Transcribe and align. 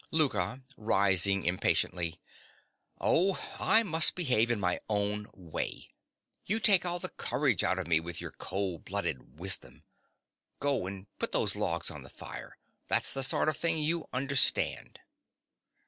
LOUKA. 0.09 0.63
(rising 0.77 1.43
impatiently). 1.43 2.19
Oh, 2.99 3.39
I 3.59 3.83
must 3.83 4.15
behave 4.15 4.49
in 4.49 4.59
my 4.59 4.79
own 4.89 5.27
way. 5.31 5.89
You 6.43 6.59
take 6.59 6.87
all 6.87 6.97
the 6.97 7.09
courage 7.09 7.63
out 7.63 7.77
of 7.77 7.85
me 7.85 7.99
with 7.99 8.19
your 8.19 8.31
cold 8.31 8.83
blooded 8.85 9.37
wisdom. 9.39 9.83
Go 10.59 10.87
and 10.87 11.05
put 11.19 11.33
those 11.33 11.55
logs 11.55 11.91
on 11.91 12.01
the 12.01 12.09
fire: 12.09 12.57
that's 12.87 13.13
the 13.13 13.21
sort 13.21 13.47
of 13.47 13.57
thing 13.57 13.77
you 13.77 14.09
understand. 14.11 15.01